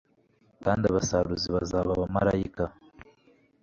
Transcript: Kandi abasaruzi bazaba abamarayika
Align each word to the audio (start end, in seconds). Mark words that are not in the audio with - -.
Kandi 0.63 0.83
abasaruzi 0.85 1.47
bazaba 1.55 1.89
abamarayika 1.93 2.65